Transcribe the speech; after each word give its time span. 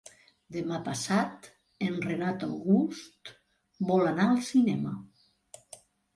Demà 0.53 0.77
passat 0.85 1.49
en 1.87 1.99
Renat 2.05 2.47
August 2.47 3.33
vol 3.93 4.09
anar 4.15 4.27
al 4.31 4.43
cinema. 4.51 4.97